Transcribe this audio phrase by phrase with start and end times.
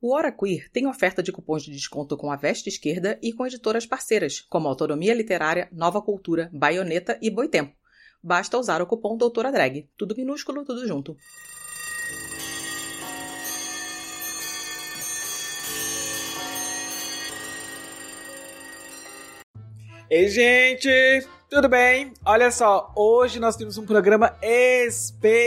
[0.00, 3.44] O Hora Queer tem oferta de cupons de desconto com a Veste Esquerda e com
[3.44, 7.74] editoras parceiras, como Autonomia Literária, Nova Cultura, Baioneta e Boitempo.
[8.22, 9.88] Basta usar o cupom Doutora Drag.
[9.96, 11.16] Tudo minúsculo, tudo junto.
[20.08, 21.26] Ei, gente!
[21.50, 22.12] Tudo bem?
[22.24, 25.40] Olha só, hoje nós temos um programa especial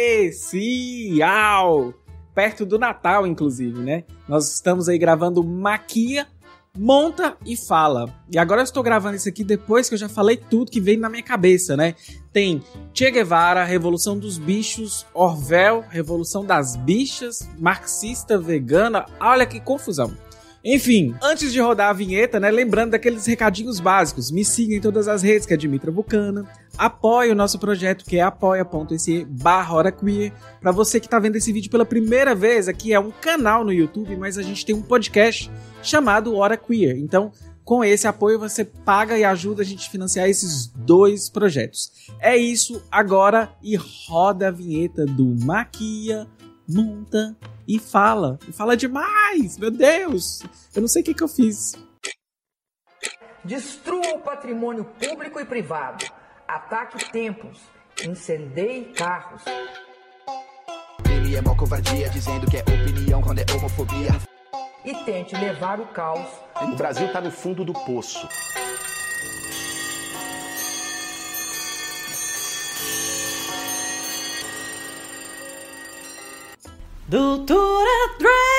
[2.33, 4.03] perto do Natal, inclusive, né?
[4.27, 6.27] Nós estamos aí gravando Maquia,
[6.77, 8.13] Monta e Fala.
[8.31, 10.99] E agora eu estou gravando isso aqui depois que eu já falei tudo que veio
[10.99, 11.95] na minha cabeça, né?
[12.31, 19.05] Tem Che Guevara, Revolução dos Bichos, Orwell, Revolução das Bichas, Marxista, Vegana.
[19.19, 20.15] Olha que confusão.
[20.63, 25.07] Enfim, antes de rodar a vinheta, né, lembrando daqueles recadinhos básicos, me siga em todas
[25.07, 26.45] as redes, que é Dimitra Bucana,
[26.77, 30.31] apoie o nosso projeto, que é apoia.se barra queer.
[30.59, 33.73] Pra você que tá vendo esse vídeo pela primeira vez, aqui é um canal no
[33.73, 35.49] YouTube, mas a gente tem um podcast
[35.81, 36.95] chamado Hora Queer.
[36.97, 37.31] Então,
[37.63, 41.91] com esse apoio você paga e ajuda a gente a financiar esses dois projetos.
[42.19, 46.27] É isso agora e roda a vinheta do Maquia,
[46.67, 47.35] Monta
[47.71, 48.37] e fala.
[48.47, 50.41] E fala demais, meu Deus!
[50.75, 51.73] Eu não sei o que, que eu fiz.
[53.45, 56.05] Destrua o patrimônio público e privado.
[56.45, 57.59] Ataque templos.
[58.03, 59.43] Incendeie carros.
[61.09, 64.11] Ele é mó covardia, dizendo que é opinião quando é homofobia.
[64.83, 66.27] E tente levar o caos.
[66.61, 68.27] O Brasil tá no fundo do poço.
[77.11, 78.50] Doutora Drag!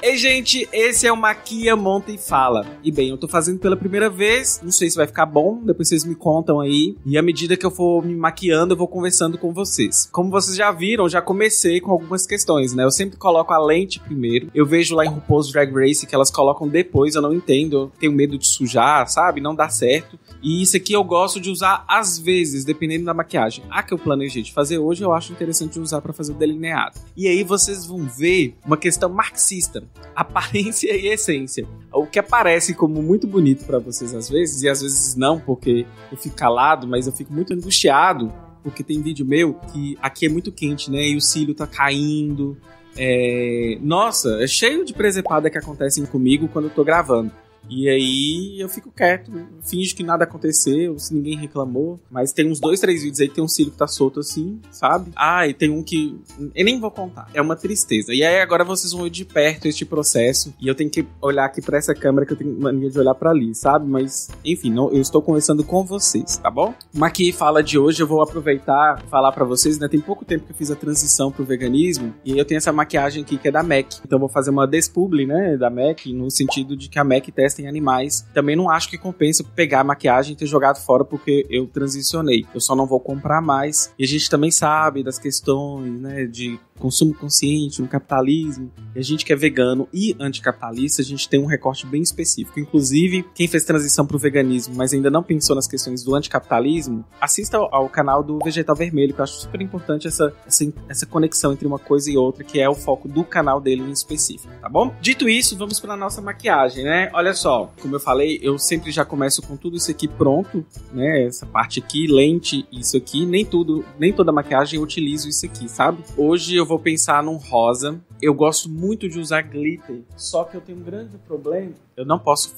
[0.00, 2.64] Ei, gente, esse é o Maquia Monta e Fala.
[2.84, 5.88] E bem, eu tô fazendo pela primeira vez, não sei se vai ficar bom, depois
[5.88, 6.96] vocês me contam aí.
[7.04, 10.08] E à medida que eu for me maquiando, eu vou conversando com vocês.
[10.12, 12.84] Como vocês já viram, já comecei com algumas questões, né?
[12.84, 14.48] Eu sempre coloco a lente primeiro.
[14.54, 17.92] Eu vejo lá em RuPaul's Drag Race que elas colocam depois, eu não entendo, eu
[17.98, 19.40] tenho medo de sujar, sabe?
[19.40, 20.16] Não dá certo.
[20.40, 23.64] E isso aqui eu gosto de usar às vezes, dependendo da maquiagem.
[23.68, 27.00] A que eu planejei de fazer hoje, eu acho interessante usar para fazer o delineado.
[27.16, 31.66] E aí vocês vão ver uma questão marxista, aparência e essência.
[31.92, 35.86] O que aparece como muito bonito para vocês às vezes, e às vezes não, porque
[36.10, 38.32] eu fico calado, mas eu fico muito angustiado,
[38.62, 41.08] porque tem vídeo meu que aqui é muito quente, né?
[41.08, 42.56] E o cílio tá caindo.
[42.96, 43.78] É...
[43.80, 47.30] Nossa, é cheio de presepada que acontecem comigo quando eu tô gravando.
[47.68, 49.30] E aí eu fico quieto,
[49.62, 52.00] finge que nada aconteceu, se ninguém reclamou.
[52.10, 54.60] Mas tem uns dois, três vídeos aí que tem um cílio que tá solto assim,
[54.70, 55.10] sabe?
[55.14, 56.18] Ah, e tem um que.
[56.54, 57.28] Eu nem vou contar.
[57.34, 58.14] É uma tristeza.
[58.14, 60.54] E aí agora vocês vão ver de perto este processo.
[60.60, 63.14] E eu tenho que olhar aqui pra essa câmera que eu tenho mania de olhar
[63.14, 63.86] para ali, sabe?
[63.86, 66.74] Mas, enfim, não, eu estou conversando com vocês, tá bom?
[66.94, 69.88] Uma aqui fala de hoje, eu vou aproveitar falar para vocês, né?
[69.88, 72.14] Tem pouco tempo que eu fiz a transição pro veganismo.
[72.24, 74.00] E eu tenho essa maquiagem aqui que é da MAC.
[74.04, 75.56] Então eu vou fazer uma despubli, né?
[75.56, 78.26] Da MAC, no sentido de que a MAC testa em animais.
[78.32, 82.46] Também não acho que compensa pegar a maquiagem e ter jogado fora porque eu transicionei.
[82.54, 83.92] Eu só não vou comprar mais.
[83.98, 88.70] E a gente também sabe das questões, né, de consumo consciente, no capitalismo.
[88.94, 92.58] E a gente que é vegano e anticapitalista, a gente tem um recorte bem específico.
[92.58, 97.04] Inclusive, quem fez transição para o veganismo, mas ainda não pensou nas questões do anticapitalismo,
[97.20, 101.52] assista ao, canal do Vegetal Vermelho, que eu acho super importante essa, essa, essa conexão
[101.52, 104.68] entre uma coisa e outra, que é o foco do canal dele em específico, tá
[104.68, 104.94] bom?
[105.00, 107.10] Dito isso, vamos para nossa maquiagem, né?
[107.12, 111.24] Olha só, como eu falei, eu sempre já começo com tudo isso aqui pronto, né?
[111.24, 115.68] Essa parte aqui, lente, isso aqui, nem tudo, nem toda maquiagem eu utilizo isso aqui,
[115.68, 116.02] sabe?
[116.16, 118.00] Hoje eu vou pensar num rosa.
[118.20, 121.72] Eu gosto muito de usar glitter, só que eu tenho um grande problema.
[121.96, 122.54] Eu não posso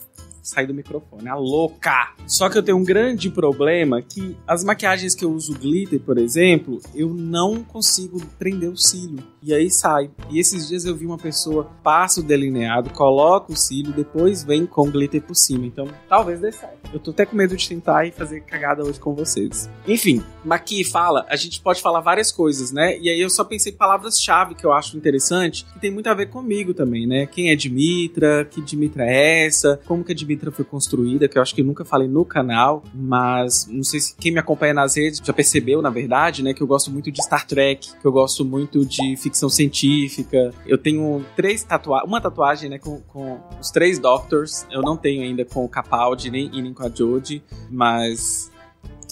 [0.51, 2.13] sair do microfone, a louca!
[2.27, 6.19] Só que eu tenho um grande problema que as maquiagens que eu uso glitter, por
[6.19, 9.23] exemplo, eu não consigo prender o cílio.
[9.43, 10.11] E aí sai.
[10.31, 14.67] E esses dias eu vi uma pessoa passa o delineado, coloca o cílio, depois vem
[14.67, 15.67] com glitter por cima.
[15.67, 16.91] Então, talvez dê certo.
[16.93, 19.71] Eu tô até com medo de tentar e fazer cagada hoje com vocês.
[19.87, 22.99] Enfim, Maqui fala, a gente pode falar várias coisas, né?
[22.99, 26.31] E aí eu só pensei palavras-chave que eu acho interessante, que tem muito a ver
[26.31, 27.27] comigo também, né?
[27.27, 31.43] Quem é Dimitra, que Dimitra é essa, como que a Dimitra foi construída, que eu
[31.43, 35.21] acho que nunca falei no canal, mas não sei se quem me acompanha nas redes
[35.23, 36.55] já percebeu, na verdade, né?
[36.55, 40.55] Que eu gosto muito de Star Trek, que eu gosto muito de ficção científica.
[40.67, 44.67] Eu tenho três tatuagens, uma tatuagem, né, com, com os três Doctors.
[44.71, 48.51] Eu não tenho ainda com o Capaldi nem, e nem com a Jodie, mas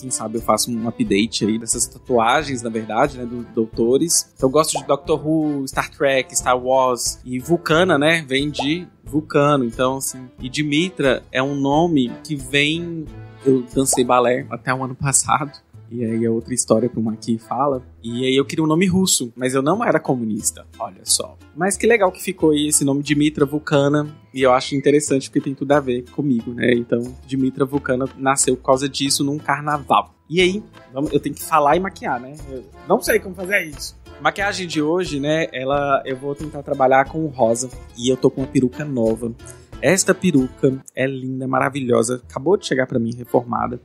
[0.01, 4.33] quem sabe eu faço um update aí dessas tatuagens, na verdade, né, dos doutores.
[4.41, 9.65] Eu gosto de Doctor Who, Star Trek, Star Wars e Vulcana, né, vem de Vulcano,
[9.65, 13.07] então assim, e Dimitra é um nome que vem
[13.45, 15.53] eu dancei balé até o ano passado
[15.91, 17.83] E aí é outra história para uma aqui fala.
[18.03, 20.67] E aí eu queria um nome russo, mas eu não era comunista.
[20.79, 21.37] Olha só.
[21.57, 24.07] Mas que legal que ficou aí esse nome Dimitra Vulcana.
[24.33, 26.73] E eu acho interessante porque tem tudo a ver comigo, né?
[26.75, 30.15] Então, Dimitra Vulcana nasceu por causa disso num carnaval.
[30.29, 30.63] E aí,
[31.11, 32.35] eu tenho que falar e maquiar, né?
[32.51, 33.97] Eu não sei como fazer isso.
[34.21, 35.47] Maquiagem de hoje, né?
[35.53, 39.33] Ela, eu vou tentar trabalhar com rosa e eu tô com uma peruca nova.
[39.81, 42.21] Esta peruca é linda, maravilhosa.
[42.29, 43.81] Acabou de chegar para mim reformada.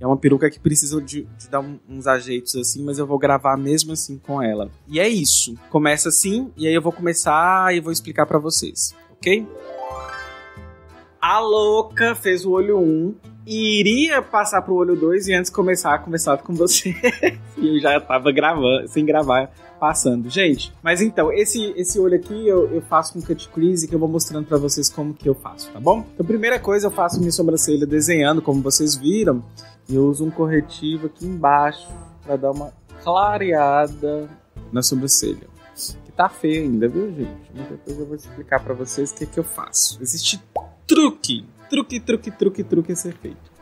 [0.00, 3.18] É uma peruca que precisa de, de dar um, uns ajeitos assim, mas eu vou
[3.18, 4.70] gravar mesmo assim com ela.
[4.88, 5.54] E é isso.
[5.70, 9.46] Começa assim e aí eu vou começar e vou explicar para vocês, ok?
[11.20, 15.94] A louca fez o olho 1 e iria passar pro olho 2 e antes começar
[15.94, 16.94] a conversar com você.
[17.56, 20.30] e eu já tava gravando, sem gravar passando.
[20.30, 23.98] Gente, mas então, esse, esse olho aqui eu, eu faço com cut crease que eu
[23.98, 26.06] vou mostrando para vocês como que eu faço, tá bom?
[26.14, 29.44] Então, primeira coisa, eu faço minha sobrancelha desenhando, como vocês viram.
[29.88, 31.86] E eu uso um corretivo aqui embaixo
[32.22, 34.28] para dar uma clareada
[34.72, 35.46] na sobrancelha.
[36.04, 37.52] Que tá feio ainda, viu, gente?
[37.52, 39.98] Depois eu vou explicar para vocês o que, que eu faço.
[40.00, 40.42] Existe
[40.86, 43.52] truque, truque, truque, truque, truque a ser feito.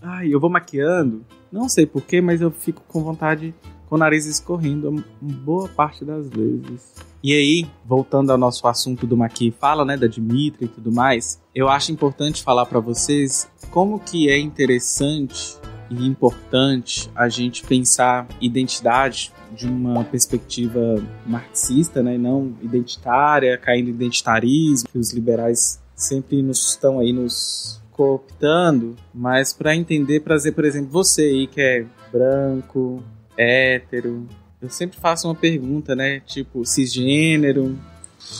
[0.00, 3.54] Ai, eu vou maquiando, não sei porquê, mas eu fico com vontade
[3.88, 6.94] com o nariz escorrendo boa parte das vezes.
[7.22, 11.42] E aí, voltando ao nosso assunto do Maqui fala, né, da Dimitri e tudo mais,
[11.54, 15.56] eu acho importante falar para vocês como que é interessante
[15.90, 23.94] e importante a gente pensar identidade de uma perspectiva marxista, né, não identitária, caindo em
[23.94, 30.52] identitarismo, que os liberais sempre nos estão aí nos cooptando, mas para entender, para dizer,
[30.52, 33.02] por exemplo, você aí que é branco,
[33.36, 34.26] hétero.
[34.62, 36.20] Eu sempre faço uma pergunta, né?
[36.20, 37.76] Tipo, cisgênero.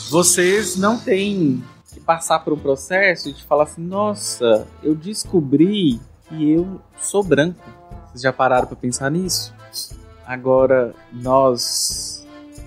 [0.09, 1.61] Vocês não têm
[1.93, 7.61] que passar por um processo de falar assim: nossa, eu descobri que eu sou branco.
[8.07, 9.53] Vocês já pararam para pensar nisso?
[10.25, 12.25] Agora, nós,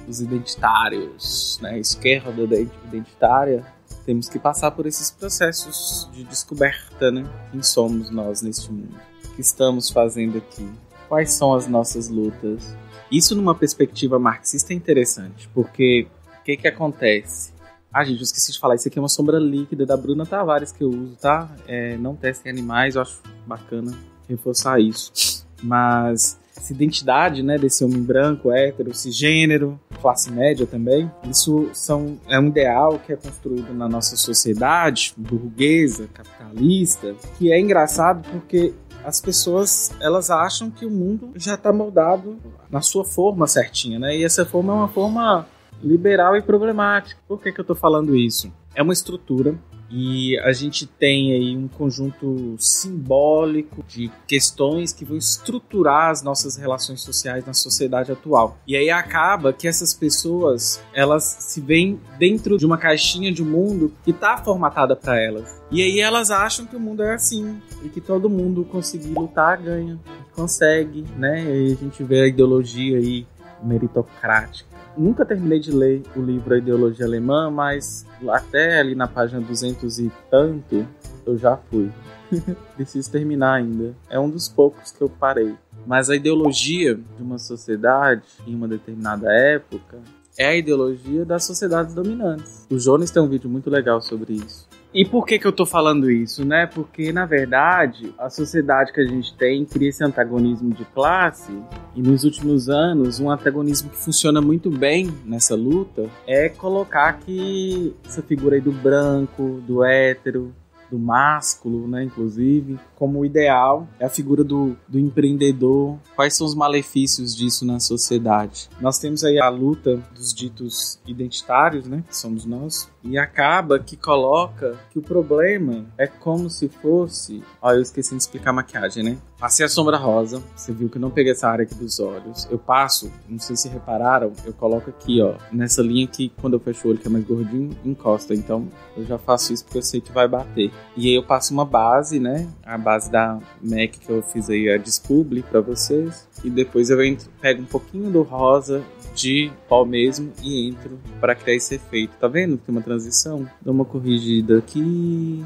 [0.08, 2.42] os identitários, né, esquerda
[2.86, 3.64] identitária,
[4.04, 7.24] temos que passar por esses processos de descoberta, né?
[7.50, 8.94] Quem somos nós neste mundo?
[9.24, 10.68] O que estamos fazendo aqui?
[11.12, 12.74] quais são as nossas lutas.
[13.10, 16.06] Isso numa perspectiva marxista é interessante, porque
[16.40, 17.52] o que que acontece?
[17.92, 20.72] Ah, gente, eu esqueci de falar, isso aqui é uma sombra líquida da Bruna Tavares
[20.72, 21.54] que eu uso, tá?
[21.68, 23.92] É, não testem animais, eu acho bacana
[24.26, 25.46] reforçar isso.
[25.62, 32.38] Mas essa identidade, né, desse homem branco, hétero, cisgênero, classe média também, isso são, é
[32.38, 39.20] um ideal que é construído na nossa sociedade burguesa, capitalista, que é engraçado porque as
[39.20, 42.36] pessoas elas acham que o mundo já está moldado
[42.70, 44.16] na sua forma certinha, né?
[44.16, 45.46] E essa forma é uma forma
[45.82, 47.20] liberal e problemática.
[47.26, 48.52] Por que, que eu estou falando isso?
[48.74, 49.58] É uma estrutura
[49.92, 56.56] e a gente tem aí um conjunto simbólico de questões que vão estruturar as nossas
[56.56, 58.56] relações sociais na sociedade atual.
[58.66, 63.92] E aí acaba que essas pessoas, elas se veem dentro de uma caixinha de mundo
[64.02, 65.62] que está formatada para elas.
[65.70, 69.60] E aí elas acham que o mundo é assim e que todo mundo conseguir lutar
[69.60, 70.00] ganha,
[70.34, 71.44] consegue, né?
[71.44, 73.26] E a gente vê a ideologia aí
[73.62, 79.40] meritocrática nunca terminei de ler o livro A Ideologia Alemã, mas até ali na página
[79.40, 80.86] 200 e tanto
[81.26, 81.90] eu já fui.
[82.76, 83.94] Preciso terminar ainda.
[84.08, 85.54] É um dos poucos que eu parei.
[85.86, 89.98] Mas a ideologia de uma sociedade em uma determinada época
[90.38, 92.66] é a ideologia das sociedades dominantes.
[92.70, 94.66] O Jones tem um vídeo muito legal sobre isso.
[94.94, 96.66] E por que, que eu tô falando isso, né?
[96.66, 101.52] Porque, na verdade, a sociedade que a gente tem cria esse antagonismo de classe,
[101.96, 107.94] e nos últimos anos, um antagonismo que funciona muito bem nessa luta é colocar que
[108.04, 110.54] essa figura aí do branco, do hétero,
[110.90, 115.98] do másculo, né, inclusive, como ideal é a figura do, do empreendedor.
[116.14, 118.68] Quais são os malefícios disso na sociedade?
[118.78, 123.96] Nós temos aí a luta dos ditos identitários, né, que somos nós, e acaba que
[123.96, 127.42] coloca que o problema é como se fosse.
[127.60, 129.18] Ó, eu esqueci de explicar a maquiagem, né?
[129.38, 132.46] Passei a sombra rosa, você viu que eu não peguei essa área aqui dos olhos.
[132.48, 136.60] Eu passo, não sei se repararam, eu coloco aqui, ó, nessa linha que quando eu
[136.60, 138.34] fecho o olho, que é mais gordinho, encosta.
[138.34, 140.70] Então eu já faço isso porque eu sei que vai bater.
[140.96, 142.48] E aí eu passo uma base, né?
[142.64, 146.28] A base da MAC que eu fiz aí, a Dispubli pra vocês.
[146.44, 148.82] E depois eu entro, pego um pouquinho do rosa
[149.14, 152.14] de pó mesmo e entro para criar esse efeito.
[152.18, 153.48] Tá vendo que tem uma transição?
[153.60, 155.44] Dou uma corrigida aqui,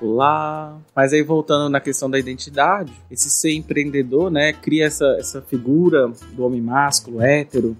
[0.00, 0.78] lá.
[0.94, 6.10] Mas aí voltando na questão da identidade, esse ser empreendedor, né, cria essa, essa figura
[6.32, 7.76] do homem másculo, hétero.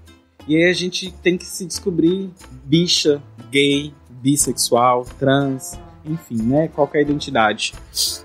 [0.46, 2.30] E aí a gente tem que se descobrir
[2.64, 7.72] bicha, gay, bissexual, trans, enfim, né, qualquer identidade.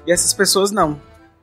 [0.06, 1.00] E essas pessoas não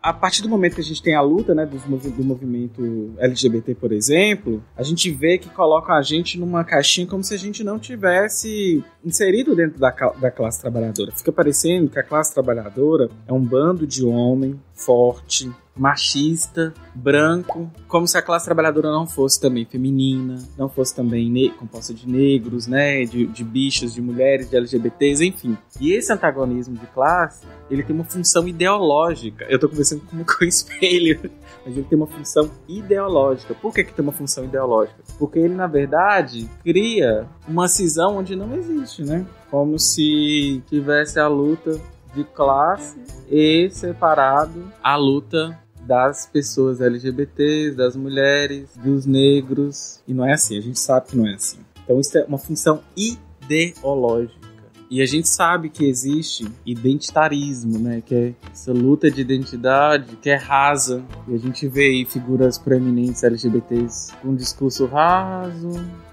[0.07, 3.75] a partir do momento que a gente tem a luta, né, do, do movimento LGBT,
[3.75, 7.65] por exemplo, a gente vê que coloca a gente numa caixinha como se a gente
[7.65, 11.11] não tivesse inserido dentro da, da classe trabalhadora.
[11.11, 18.07] Fica parecendo que a classe trabalhadora é um bando de homem forte, machista, branco, como
[18.07, 23.05] se a classe trabalhadora não fosse também feminina, não fosse também composta de negros, né,
[23.05, 25.57] de, de bichos, de mulheres, de LGBTs, enfim.
[25.81, 29.45] E esse antagonismo de classe, ele tem uma função ideológica.
[29.49, 31.31] Eu tô conversando com, o espelho,
[31.65, 33.55] mas ele tem uma função ideológica.
[33.55, 35.03] Por que, que tem uma função ideológica?
[35.19, 39.27] Porque ele, na verdade, cria uma cisão onde não existe, né?
[39.51, 41.81] Como se tivesse a luta
[42.15, 42.99] de classe
[43.31, 50.03] e separado a luta das pessoas LGBTs, das mulheres, dos negros.
[50.07, 51.59] E não é assim, a gente sabe que não é assim.
[51.85, 54.47] Então isso é uma função ideológica.
[54.89, 58.01] E a gente sabe que existe identitarismo, né?
[58.05, 61.03] Que é essa luta de identidade que é rasa.
[61.27, 65.71] E a gente vê aí figuras proeminentes LGBTs com um discurso raso.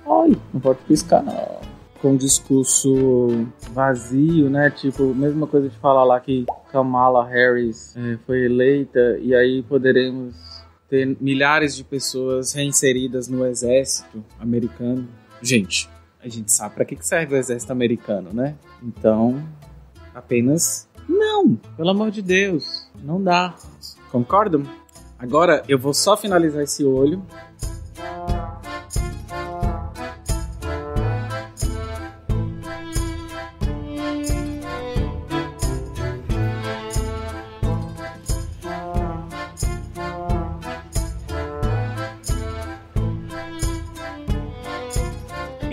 [0.08, 1.73] Ai, não pode piscar não
[2.04, 4.70] com um discurso vazio, né?
[4.70, 10.36] Tipo, mesma coisa de falar lá que Kamala Harris é, foi eleita e aí poderemos
[10.90, 15.08] ter milhares de pessoas reinseridas no exército americano.
[15.42, 15.90] Gente,
[16.22, 18.58] a gente sabe para que serve o exército americano, né?
[18.84, 19.42] Então,
[20.14, 23.56] apenas não, pelo amor de Deus, não dá.
[24.12, 24.64] Concordam?
[25.18, 27.26] Agora eu vou só finalizar esse olho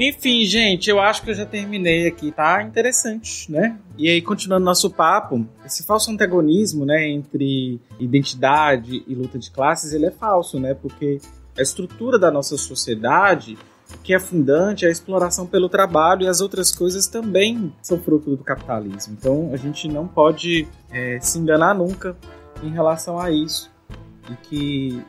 [0.00, 2.33] Enfim, gente, eu acho que eu já terminei aqui.
[2.33, 3.78] Tá interessante, né?
[3.99, 9.92] E aí, continuando nosso papo, esse falso antagonismo, né, entre identidade e luta de classes,
[9.92, 10.73] ele é falso, né?
[10.73, 11.21] Porque
[11.57, 13.59] a estrutura da nossa sociedade
[14.04, 18.37] que é fundante é a exploração pelo trabalho e as outras coisas também são fruto
[18.37, 19.16] do capitalismo.
[19.19, 22.16] Então a gente não pode é, se enganar nunca
[22.62, 23.71] em relação a isso.
[24.30, 25.04] E que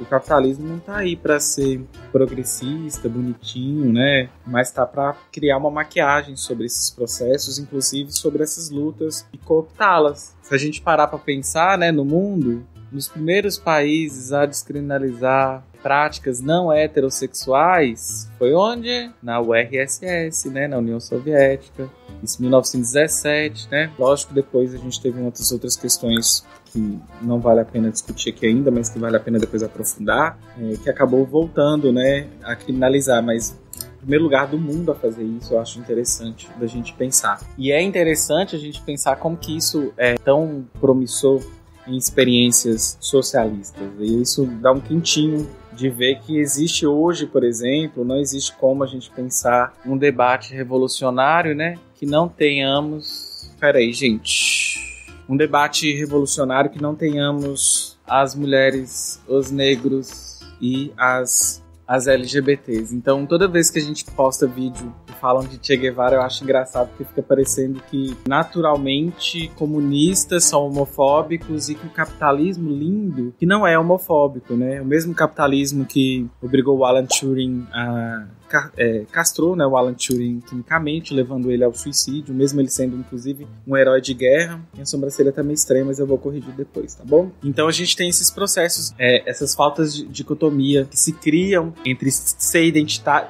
[0.00, 4.28] o capitalismo não está aí para ser progressista, bonitinho, né?
[4.46, 10.36] Mas está para criar uma maquiagem sobre esses processos, inclusive sobre essas lutas e cooptá-las.
[10.42, 16.42] Se a gente parar para pensar, né, no mundo, nos primeiros países a descriminalizar práticas
[16.42, 19.10] não heterossexuais foi onde?
[19.22, 21.88] Na URSS, né, na União Soviética.
[22.22, 23.90] Isso em 1917, né?
[23.98, 28.46] Lógico, depois a gente teve muitas outras questões que não vale a pena discutir aqui
[28.46, 33.22] ainda, mas que vale a pena depois aprofundar, é, que acabou voltando, né, a criminalizar,
[33.22, 33.58] mas
[33.98, 37.40] primeiro lugar do mundo a fazer isso, eu acho interessante da gente pensar.
[37.56, 41.40] E é interessante a gente pensar como que isso é tão promissor
[41.86, 43.88] em experiências socialistas.
[43.98, 48.82] E isso dá um quentinho de ver que existe hoje, por exemplo, não existe como
[48.82, 53.50] a gente pensar um debate revolucionário, né, que não tenhamos.
[53.60, 54.88] Peraí, gente
[55.28, 62.94] um debate revolucionário que não tenhamos as mulheres, os negros e as as LGBTs.
[62.94, 66.88] Então, toda vez que a gente posta vídeo falam de Che Guevara, eu acho engraçado
[66.88, 73.66] porque fica parecendo que naturalmente comunistas são homofóbicos e que o capitalismo lindo, que não
[73.66, 74.80] é homofóbico, né?
[74.80, 78.26] O mesmo capitalismo que obrigou o Alan Turing a
[78.76, 83.46] é, castrou né, o Alan Turing quimicamente, levando ele ao suicídio, mesmo ele sendo, inclusive,
[83.66, 84.60] um herói de guerra.
[84.74, 87.30] Minha sobrancelha tá meio estranha, mas eu vou corrigir depois, tá bom?
[87.42, 92.10] Então a gente tem esses processos, é, essas faltas de dicotomia que se criam entre
[92.10, 92.72] ser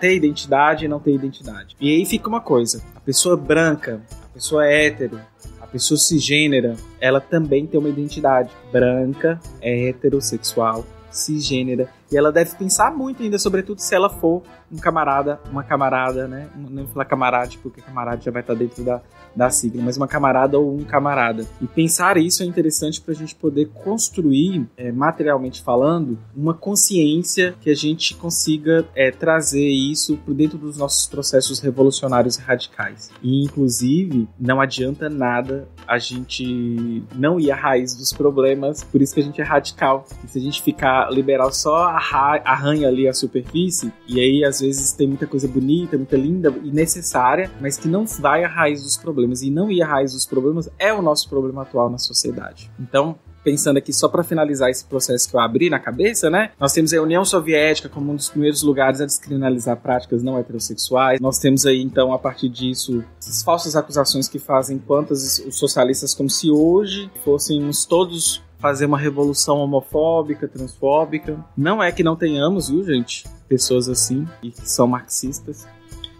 [0.00, 1.76] ter identidade e não ter identidade.
[1.80, 5.20] E aí fica uma coisa: a pessoa branca, a pessoa hétero,
[5.60, 11.88] a pessoa cisgênera, ela também tem uma identidade branca, heterossexual, cisgênera.
[12.10, 16.48] E ela deve pensar muito ainda, sobretudo se ela for um camarada, uma camarada, né?
[16.56, 19.00] Não vou falar camarade, porque camarada já vai estar dentro da,
[19.34, 21.46] da sigla, mas uma camarada ou um camarada.
[21.60, 27.54] E pensar isso é interessante para a gente poder construir, é, materialmente falando, uma consciência
[27.60, 33.10] que a gente consiga é, trazer isso por dentro dos nossos processos revolucionários e radicais.
[33.22, 39.14] E, inclusive, não adianta nada a gente não ir à raiz dos problemas, por isso
[39.14, 40.06] que a gente é radical.
[40.24, 44.92] E se a gente ficar liberal só arranha ali a superfície, e aí às vezes
[44.92, 48.96] tem muita coisa bonita, muita linda e necessária, mas que não vai à raiz dos
[48.96, 49.42] problemas.
[49.42, 52.70] E não ir à raiz dos problemas é o nosso problema atual na sociedade.
[52.78, 56.50] Então, pensando aqui só para finalizar esse processo que eu abri na cabeça, né?
[56.60, 61.20] Nós temos a União Soviética como um dos primeiros lugares a descriminalizar práticas não heterossexuais.
[61.20, 66.14] Nós temos aí então a partir disso essas falsas acusações que fazem quantas os socialistas
[66.14, 71.38] como se hoje fôssemos todos fazer uma revolução homofóbica, transfóbica.
[71.56, 73.24] Não é que não tenhamos, viu, gente?
[73.48, 75.66] Pessoas assim e que são marxistas.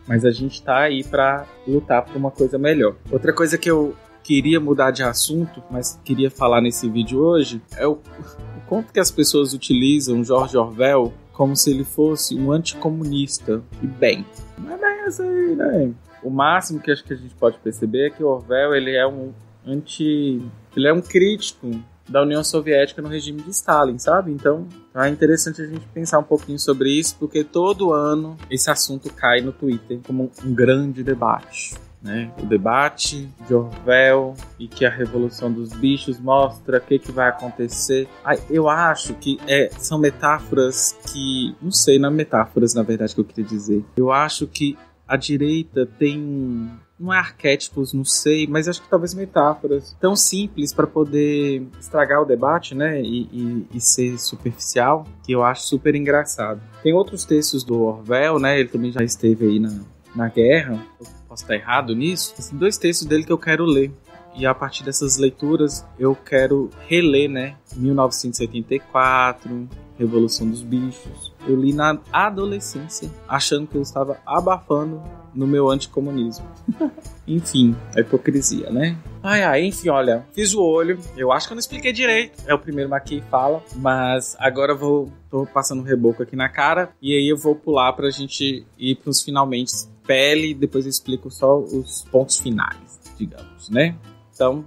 [0.07, 2.97] Mas a gente tá aí para lutar por uma coisa melhor.
[3.11, 7.87] Outra coisa que eu queria mudar de assunto, mas queria falar nesse vídeo hoje, é
[7.87, 13.63] o, o quanto que as pessoas utilizam George Orwell como se ele fosse um anticomunista.
[13.83, 14.27] E bem,
[14.59, 15.93] não é bem assim, né?
[16.23, 19.33] O máximo que acho que a gente pode perceber é que Orwell ele é um
[19.67, 20.43] anti,
[20.77, 21.71] ele é um crítico
[22.09, 24.33] da União Soviética no regime de Stalin, sabe?
[24.33, 29.13] Então é interessante a gente pensar um pouquinho sobre isso, porque todo ano esse assunto
[29.13, 31.75] cai no Twitter como um grande debate.
[32.01, 32.31] Né?
[32.41, 37.29] O debate de Orwell e que a revolução dos bichos mostra o que, que vai
[37.29, 38.09] acontecer.
[38.49, 41.57] eu acho que é, são metáforas que.
[41.61, 43.85] Não sei, não é metáforas na verdade que eu queria dizer.
[43.97, 49.15] Eu acho que a direita tem não é arquétipos, não sei, mas acho que talvez
[49.15, 55.33] metáforas tão simples para poder estragar o debate, né, e, e, e, ser superficial, que
[55.33, 56.61] eu acho super engraçado.
[56.83, 59.81] Tem outros textos do Orwell, né, ele também já esteve aí na,
[60.15, 63.93] na guerra, eu posso estar errado nisso, tem dois textos dele que eu quero ler.
[64.35, 67.57] E a partir dessas leituras eu quero reler, né?
[67.75, 71.35] 1984, Revolução dos Bichos.
[71.45, 75.03] Eu li na adolescência, achando que eu estava abafando
[75.35, 76.47] no meu anticomunismo.
[77.27, 78.97] enfim, a hipocrisia, né?
[79.23, 80.99] Ai, ai, enfim, olha, fiz o olho.
[81.17, 82.43] Eu acho que eu não expliquei direito.
[82.47, 86.49] É o primeiro aqui fala, mas agora eu vou tô passando um reboco aqui na
[86.49, 89.73] cara e aí eu vou pular pra gente ir pros finalmente
[90.07, 93.95] pele, depois eu explico só os pontos finais, digamos, né?
[94.35, 94.65] Então,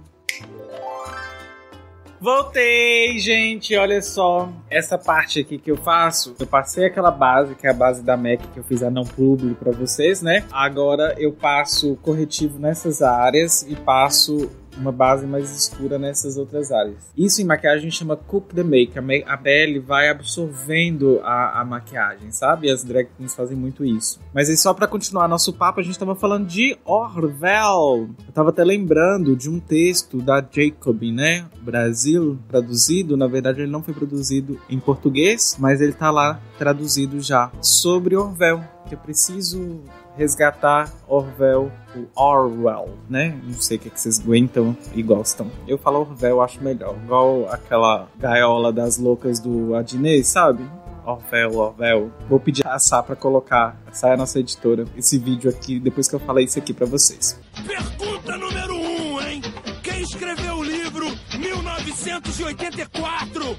[2.22, 3.76] Voltei, gente.
[3.76, 4.48] Olha só.
[4.70, 8.16] Essa parte aqui que eu faço, eu passei aquela base, que é a base da
[8.16, 10.44] Mac que eu fiz a não publi para vocês, né?
[10.52, 16.96] Agora eu passo corretivo nessas áreas e passo uma base mais escura nessas outras áreas.
[17.16, 18.92] Isso em maquiagem chama cook the make.
[19.26, 22.70] A, pele vai absorvendo a, a, maquiagem, sabe?
[22.70, 24.20] As drag queens fazem muito isso.
[24.34, 28.10] Mas aí só para continuar nosso papo, a gente tava falando de Orwell.
[28.26, 31.46] Eu tava até lembrando de um texto da Jacobin, né?
[31.60, 33.16] Brasil, traduzido.
[33.16, 37.50] Na verdade, ele não foi produzido em português, mas ele tá lá traduzido já.
[37.60, 38.62] Sobre Orwell.
[38.88, 39.80] Que eu preciso
[40.16, 41.70] resgatar Orwell,
[42.14, 43.38] Orwell, né?
[43.44, 45.50] Não sei o que, que vocês aguentam e gostam.
[45.66, 46.96] Eu falo Orwell, acho melhor.
[47.04, 50.64] Igual aquela gaiola das loucas do Adnei, sabe?
[51.04, 52.12] Orwell, Orwell.
[52.28, 56.08] Vou pedir a Sá pra colocar, essa é a nossa editora, esse vídeo aqui, depois
[56.08, 57.38] que eu falei isso aqui pra vocês.
[57.66, 59.42] Pergunta número 1, um, hein?
[59.82, 61.06] Quem escreveu o livro
[61.38, 63.56] 1984?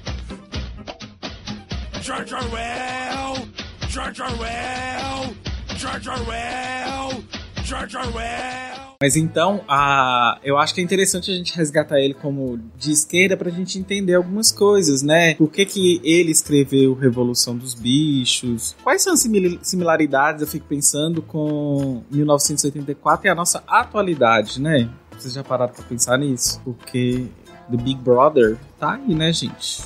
[2.02, 3.48] George Orwell!
[3.90, 5.53] George Orwell!
[5.84, 7.24] George Orwell!
[7.66, 8.96] George Orwell!
[9.02, 13.36] Mas então, a, eu acho que é interessante a gente resgatar ele como de esquerda
[13.36, 15.36] para a gente entender algumas coisas, né?
[15.36, 18.78] Por que, que ele escreveu Revolução dos Bichos?
[18.82, 19.28] Quais são as
[19.62, 24.90] similaridades, eu fico pensando, com 1984 e a nossa atualidade, né?
[25.12, 26.62] Vocês já pararam para pensar nisso?
[26.64, 27.28] Porque
[27.70, 29.84] The Big Brother tá aí, né, gente?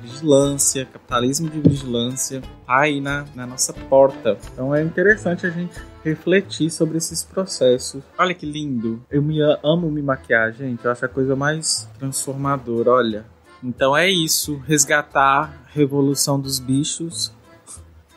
[0.00, 4.36] Vigilância, capitalismo de vigilância, tá aí na, na nossa porta.
[4.52, 8.02] Então é interessante a gente refletir sobre esses processos.
[8.18, 9.04] Olha que lindo.
[9.10, 10.84] Eu me amo me maquiar, gente.
[10.84, 13.24] Eu acho a coisa mais transformadora, olha.
[13.62, 17.32] Então é isso, resgatar a revolução dos bichos,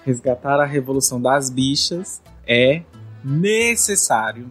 [0.04, 2.82] resgatar a revolução das bichas é
[3.24, 4.50] necessário.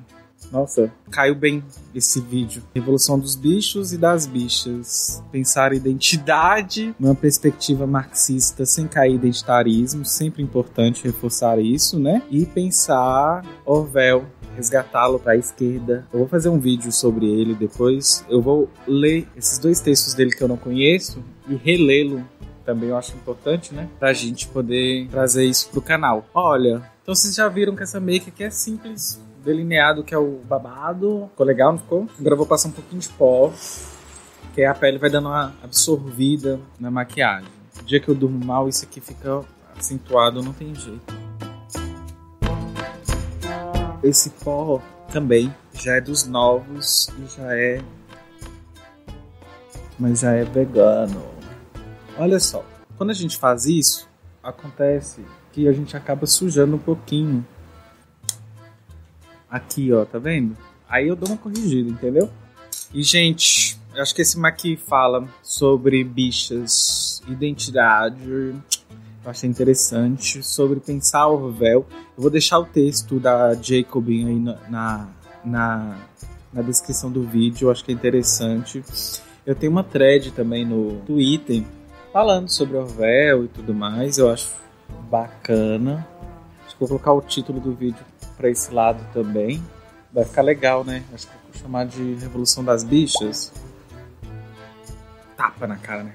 [0.50, 1.62] Nossa, caiu bem
[1.94, 2.62] esse vídeo.
[2.74, 5.22] Revolução dos bichos e das bichas.
[5.32, 12.22] Pensar identidade numa perspectiva marxista sem cair identitarismo, sempre importante reforçar isso, né?
[12.30, 14.24] E pensar Orwell
[14.56, 16.06] resgatá-lo para a esquerda.
[16.12, 18.24] Eu vou fazer um vídeo sobre ele depois.
[18.28, 22.26] Eu vou ler esses dois textos dele que eu não conheço e relê-lo.
[22.64, 23.88] Também eu acho importante, né?
[23.98, 26.26] Pra gente poder trazer isso pro canal.
[26.34, 30.40] Olha, então vocês já viram que essa make aqui é simples, delineado que é o
[30.44, 31.28] babado.
[31.30, 32.08] Ficou legal, não ficou?
[32.18, 33.52] Agora vou passar um pouquinho de pó,
[34.52, 37.48] que a pele vai dando uma absorvida na maquiagem.
[37.80, 39.44] O dia que eu durmo mal, isso aqui fica
[39.78, 41.14] acentuado, não tem jeito.
[44.02, 44.82] Esse pó
[45.12, 47.80] também já é dos novos e já é.
[49.98, 51.24] Mas já é vegano.
[52.18, 52.64] Olha só,
[52.96, 54.08] quando a gente faz isso,
[54.42, 57.46] acontece que a gente acaba sujando um pouquinho
[59.56, 60.54] Aqui, ó, tá vendo?
[60.86, 62.28] Aí eu dou uma corrigida, entendeu?
[62.92, 68.28] E, gente, eu acho que esse aqui fala sobre bichas, identidade.
[68.28, 68.60] Eu
[69.24, 70.42] achei interessante.
[70.42, 71.86] Sobre pensar Orwell.
[72.16, 75.08] Eu vou deixar o texto da Jacobin aí na, na,
[75.42, 75.98] na,
[76.52, 77.68] na descrição do vídeo.
[77.68, 78.84] Eu acho que é interessante.
[79.46, 81.62] Eu tenho uma thread também no Twitter
[82.12, 84.18] falando sobre Orwell e tudo mais.
[84.18, 84.54] Eu acho
[85.10, 86.06] bacana.
[86.66, 88.04] Acho que vou colocar o título do vídeo
[88.36, 89.62] para esse lado também.
[90.12, 91.04] Vai ficar legal, né?
[91.12, 93.52] Acho que vou chamar de Revolução das Bichas.
[95.36, 96.14] Tapa na cara, né?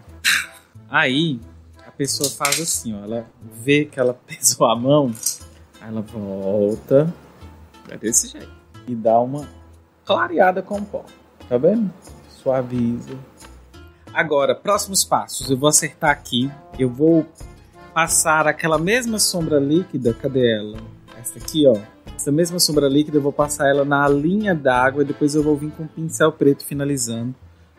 [0.90, 1.40] Aí
[1.86, 3.04] a pessoa faz assim, ó.
[3.04, 3.26] Ela
[3.64, 5.12] vê que ela pesou a mão,
[5.80, 7.14] aí ela volta.
[7.90, 8.52] É desse jeito.
[8.88, 9.48] E dá uma
[10.06, 11.06] clareada com o pó.
[11.48, 11.92] Tá vendo?
[12.30, 13.18] Suaviza.
[14.14, 15.50] Agora, próximos passos.
[15.50, 16.52] Eu vou acertar aqui.
[16.78, 17.26] Eu vou
[17.94, 20.14] passar aquela mesma sombra líquida.
[20.14, 20.78] Cadê ela?
[21.22, 21.78] Essa aqui, ó.
[22.16, 25.56] Essa mesma sombra líquida, eu vou passar ela na linha d'água e depois eu vou
[25.56, 27.36] vir com o pincel preto finalizando.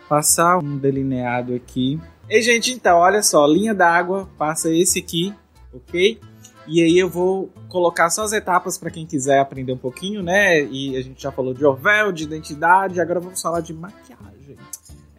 [0.09, 2.01] Passar um delineado aqui.
[2.31, 3.45] E, gente, então, olha só.
[3.47, 5.35] Linha d'água, passa esse aqui,
[5.73, 6.21] ok?
[6.69, 10.63] E aí eu vou colocar só as etapas para quem quiser aprender um pouquinho, né?
[10.63, 14.57] E a gente já falou de Orvel, de identidade, agora vamos falar de maquiagem.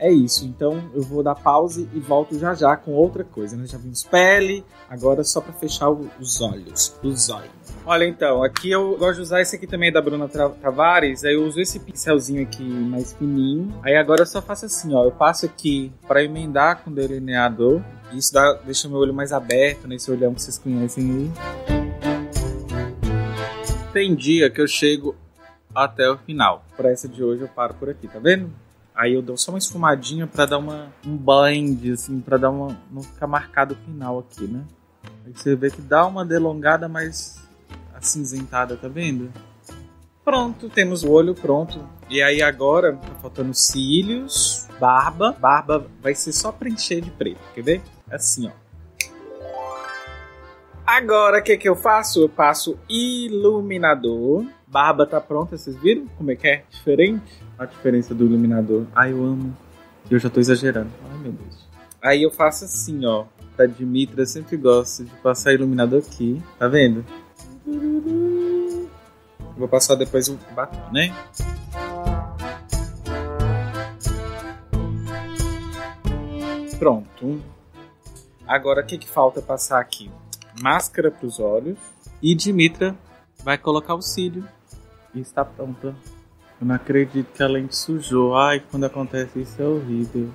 [0.03, 3.65] É isso, então eu vou dar pause e volto já já com outra coisa, né?
[3.65, 7.49] Já vimos pele, agora só para fechar os olhos, os olhos.
[7.85, 11.45] Olha então, aqui eu gosto de usar esse aqui também da Bruna Tavares, aí eu
[11.45, 13.73] uso esse pincelzinho aqui mais fininho.
[13.81, 18.33] Aí agora eu só faço assim, ó, eu passo aqui para emendar com delineador isso
[18.33, 21.31] dá, deixa meu olho mais aberto nesse olhão que vocês conhecem aí.
[23.91, 25.15] Tem dia que eu chego
[25.73, 26.63] até o final.
[26.75, 28.51] Para essa de hoje eu paro por aqui, tá vendo?
[28.95, 32.77] Aí eu dou só uma esfumadinha para dar uma, um blend, assim, para dar uma.
[32.91, 34.63] não ficar marcado o final aqui, né?
[35.25, 37.41] Aí você vê que dá uma delongada mais
[37.95, 39.31] acinzentada, tá vendo?
[40.23, 41.85] Pronto, temos o olho pronto.
[42.09, 45.31] E aí agora tá faltando cílios, barba.
[45.33, 47.81] Barba vai ser só preencher de preto, quer ver?
[48.09, 48.62] Assim, ó.
[50.85, 52.21] Agora, o que, que eu faço?
[52.21, 54.45] Eu passo iluminador.
[54.67, 56.63] Barba tá pronta, vocês viram como é que é?
[56.69, 57.41] Diferente?
[57.57, 58.85] A diferença do iluminador.
[58.93, 59.55] Ai, eu amo.
[60.11, 60.89] Eu já tô exagerando.
[61.09, 61.69] Ai, meu Deus.
[62.01, 63.25] Aí eu faço assim, ó.
[63.55, 66.41] Pra Dimitra, eu sempre gosto de passar iluminador aqui.
[66.59, 67.05] Tá vendo?
[69.55, 71.13] Vou passar depois o batom, né?
[76.77, 77.41] Pronto.
[78.45, 80.11] Agora o que, que falta passar aqui?
[80.61, 81.77] Máscara para os olhos.
[82.21, 82.95] E Dimitra
[83.43, 84.47] vai colocar o cílio.
[85.13, 85.95] E está pronta.
[86.59, 88.35] Eu não acredito que a lente sujou.
[88.35, 90.29] Ai, quando acontece isso é horrível.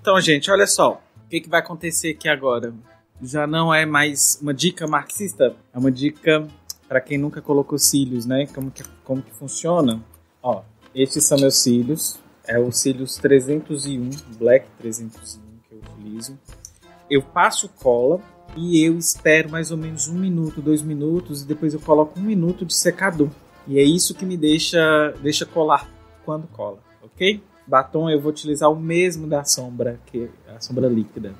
[0.00, 1.02] Então, gente, olha só.
[1.24, 2.74] O que, que vai acontecer aqui agora?
[3.22, 6.46] Já não é mais uma dica marxista, é uma dica
[6.88, 8.46] para quem nunca colocou cílios, né?
[8.48, 10.02] Como que, como que funciona?
[10.42, 10.62] Ó,
[10.94, 12.18] estes são meus cílios.
[12.46, 16.36] É o cílios 301, Black 301 que eu utilizo
[17.12, 18.20] eu passo cola
[18.56, 22.22] e eu espero mais ou menos um minuto, dois minutos e depois eu coloco um
[22.22, 23.28] minuto de secador.
[23.66, 25.88] E é isso que me deixa, deixa colar
[26.24, 27.42] quando cola, ok?
[27.66, 31.32] Batom eu vou utilizar o mesmo da sombra, que a sombra líquida.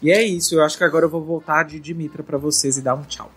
[0.00, 2.82] E é isso, eu acho que agora eu vou voltar de Dimitra para vocês e
[2.82, 3.30] dar um tchau.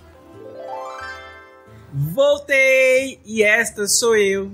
[1.91, 3.19] Voltei!
[3.25, 4.51] E esta sou eu.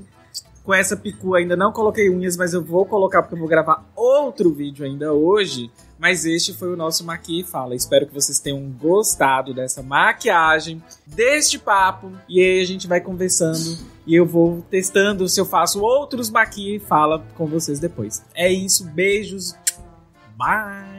[0.64, 3.90] Com essa picu ainda não coloquei unhas, mas eu vou colocar porque eu vou gravar
[3.96, 7.76] outro vídeo ainda hoje mas este foi o nosso Maqui Fala.
[7.76, 12.12] Espero que vocês tenham gostado dessa maquiagem, deste papo.
[12.28, 16.80] E aí a gente vai conversando e eu vou testando se eu faço outros Maqui
[16.80, 18.24] Fala com vocês depois.
[18.34, 19.54] É isso, beijos.
[20.38, 20.99] Bye!